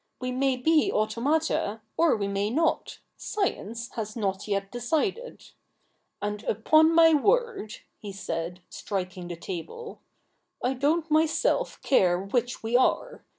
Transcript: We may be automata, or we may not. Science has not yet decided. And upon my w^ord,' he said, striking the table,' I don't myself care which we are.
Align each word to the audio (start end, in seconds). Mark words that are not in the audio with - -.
We 0.19 0.31
may 0.31 0.57
be 0.57 0.91
automata, 0.91 1.81
or 1.95 2.17
we 2.17 2.27
may 2.27 2.49
not. 2.49 2.97
Science 3.17 3.89
has 3.91 4.15
not 4.15 4.47
yet 4.47 4.71
decided. 4.71 5.51
And 6.23 6.43
upon 6.45 6.95
my 6.95 7.13
w^ord,' 7.13 7.81
he 7.99 8.11
said, 8.11 8.61
striking 8.67 9.27
the 9.27 9.35
table,' 9.35 10.01
I 10.65 10.73
don't 10.73 11.11
myself 11.11 11.79
care 11.83 12.19
which 12.19 12.63
we 12.63 12.75
are. 12.75 13.23